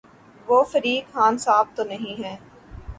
وہ 0.47 0.63
فریق 0.63 1.13
خان 1.13 1.37
صاحب 1.37 1.67
تو 1.75 1.83
نہیں 1.83 2.23
ہیں۔ 2.23 2.37